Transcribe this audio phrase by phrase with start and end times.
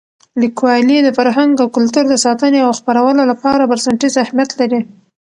[0.41, 4.79] لیکوالی د فرهنګ او کلتور د ساتنې او خپرولو لپاره بنسټیز اهمیت لري.